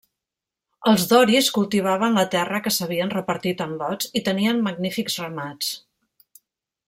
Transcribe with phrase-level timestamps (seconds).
[0.91, 5.73] Els doris cultivaven la terra que s'havien repartit en lots i tenien magnífics ramats.